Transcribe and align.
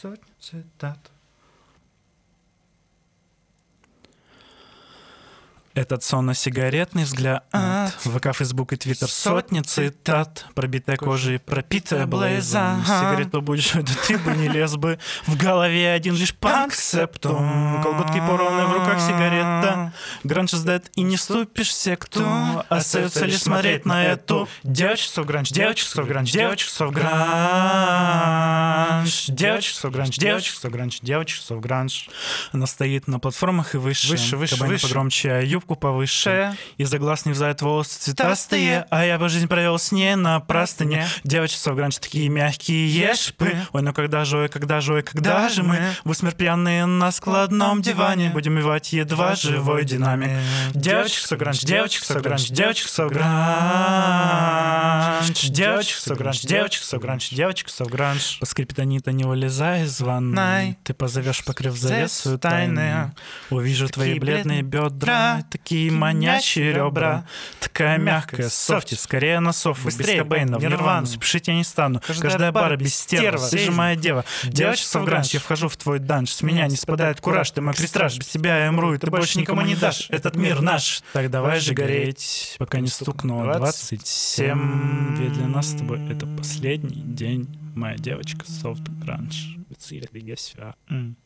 сотни 0.00 0.32
цитат. 0.40 1.10
Этот 5.74 6.02
сонно-сигаретный 6.02 7.04
взгляд 7.04 7.44
ВК, 7.98 8.34
Фейсбук 8.34 8.72
и 8.72 8.76
Твиттер 8.76 9.08
Сотни 9.08 9.60
цитат. 9.60 10.46
Пробитая 10.54 10.96
кожа 10.96 11.34
и 11.34 11.38
пропитая 11.38 12.06
блейза. 12.06 12.80
Сигарету 12.84 13.42
будешь, 13.42 13.72
да 13.72 13.92
ты 14.06 14.18
бы 14.18 14.32
не 14.32 14.48
лез 14.48 14.76
бы 14.76 14.98
В 15.26 15.36
голове. 15.36 15.92
Один 15.92 16.16
лишь 16.16 16.34
панк 16.34 16.74
септум. 16.74 17.80
Колготки 17.82 18.18
порваны, 18.18 18.66
в 18.66 18.72
руках 18.72 19.00
сигарета. 19.00 19.92
Гранж 20.24 20.50
сдает 20.50 20.90
и 20.96 21.02
не 21.02 21.16
ступишь 21.16 21.68
в 21.68 21.72
секту. 21.72 22.26
Остается 22.68 23.26
лишь 23.26 23.42
смотреть 23.42 23.84
на 23.84 24.04
эту. 24.04 24.48
Девочек 24.64 25.24
гранж, 25.24 25.50
девочек 25.50 25.94
гранж, 26.04 26.30
девочек 26.30 26.90
гранж 26.90 28.77
Девочек 29.28 29.84
гранж, 29.90 30.16
девочек. 30.16 30.54
гранж, 30.64 30.98
девочек 31.02 31.42
гранж 31.50 32.08
Она 32.52 32.66
стоит 32.66 33.08
на 33.08 33.18
платформах 33.18 33.74
и 33.74 33.78
выше 33.78 34.08
Выше, 34.08 34.36
выше, 34.36 34.56
выше. 34.56 34.86
погромче, 34.86 35.32
а 35.32 35.40
юбку 35.40 35.76
повыше. 35.76 36.56
Из-за 36.76 36.98
глаз 36.98 37.26
не 37.26 37.32
взают 37.32 37.62
волосы 37.62 37.98
цветастые 38.00 38.86
А 38.90 39.04
я 39.04 39.18
бы 39.18 39.28
жизнь 39.28 39.48
провел 39.48 39.78
с 39.78 39.92
ней 39.92 40.14
на 40.14 40.40
простыне. 40.40 41.06
Девочки 41.24 41.58
гранж 41.68 41.98
такие 41.98 42.28
мягкие 42.28 43.14
шипы 43.14 43.54
Ой, 43.72 43.82
ну 43.82 43.92
когда 43.92 44.24
же, 44.24 44.38
ой, 44.38 44.48
когда 44.48 44.80
же, 44.80 44.94
ой, 44.94 45.02
когда 45.02 45.48
же 45.48 45.62
мы? 45.62 45.78
В 46.04 46.10
усмерть 46.10 46.36
пьяные 46.36 46.86
на 46.86 47.12
складном 47.12 47.82
диване. 47.82 48.30
Будем 48.30 48.54
мивать 48.54 48.92
едва 48.92 49.34
живой 49.34 49.84
динамик. 49.84 50.30
Девочек 50.74 51.38
гранж, 51.38 51.60
девочек 51.60 52.04
гранж, 52.20 52.48
девочек 52.48 52.88
гранж 53.10 53.28
Девочек 55.32 56.16
гранж, 56.16 56.40
девочек 56.40 57.00
гранж, 57.00 57.30
девочек 57.30 57.68
гранж. 57.80 58.38
По 58.40 58.46
скриптонита 58.46 59.12
не 59.12 59.24
вылезай 59.24 59.84
из 59.84 60.00
ванной 60.00 60.78
Ты 60.84 60.94
позовешь 60.94 61.44
покрыв 61.44 61.76
завесу 61.76 62.38
тайны. 62.38 63.12
Увижу 63.50 63.88
твои 63.88 64.18
бледные 64.18 64.62
бедра 64.62 65.42
Такие 65.50 65.90
манящие 65.90 66.72
ребра. 66.72 67.26
Такая 67.60 67.98
мягкая, 67.98 68.48
софти, 68.48 68.94
скорее 68.94 69.40
на 69.40 69.52
софу 69.52 69.88
Без 69.88 69.96
Кобейна, 69.96 70.58
в 70.58 70.62
Нирвану, 70.62 71.06
спешить 71.06 71.48
я 71.48 71.54
не 71.54 71.64
стану. 71.64 72.00
Каждая 72.20 72.52
бара 72.52 72.76
без 72.76 72.94
стерва, 72.94 73.48
ты 73.48 73.58
же 73.58 73.70
моя 73.70 73.96
дева. 73.96 74.24
Девочка 74.44 75.00
гранж, 75.00 75.34
я 75.34 75.40
вхожу 75.40 75.68
в 75.68 75.76
твой 75.76 75.98
данж. 75.98 76.30
С 76.30 76.42
меня 76.42 76.66
не 76.66 76.76
спадает 76.76 77.20
кураж, 77.20 77.50
ты 77.50 77.60
мой 77.60 77.74
пристраж 77.74 78.16
Без 78.16 78.26
тебя 78.26 78.64
я 78.64 78.70
умру, 78.70 78.94
и 78.94 78.98
ты 78.98 79.10
больше 79.10 79.38
никому 79.38 79.62
не 79.62 79.74
дашь. 79.74 80.06
Этот 80.10 80.36
мир 80.36 80.60
наш, 80.60 81.02
так 81.12 81.30
давай 81.30 81.60
же 81.60 81.74
гореть 81.74 82.56
Пока 82.58 82.80
не 82.80 82.88
стукнуло 82.88 83.54
27 83.54 85.17
Ведь 85.18 85.32
для 85.32 85.48
нас 85.48 85.70
с 85.70 85.74
тобой 85.74 85.98
это 86.08 86.26
последний 86.26 87.02
день 87.02 87.48
Моя 87.74 87.96
девочка 87.96 88.44
софт 88.44 88.82
гранж. 89.00 89.56
М. 90.88 91.16